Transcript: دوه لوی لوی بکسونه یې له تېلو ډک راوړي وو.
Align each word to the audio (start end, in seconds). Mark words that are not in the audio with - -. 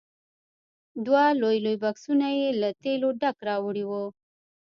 دوه 1.05 1.23
لوی 1.41 1.57
لوی 1.65 1.77
بکسونه 1.83 2.27
یې 2.39 2.49
له 2.61 2.69
تېلو 2.83 3.09
ډک 3.21 3.37
راوړي 3.47 3.83
وو. 3.89 4.05